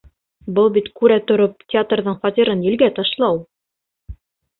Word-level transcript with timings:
Был 0.59 0.69
бит 0.77 0.87
күрә 1.01 1.17
тороп 1.31 1.61
театрҙың 1.73 2.15
фатирын 2.23 2.65
елгә 2.69 2.89
ташлау! 3.01 3.39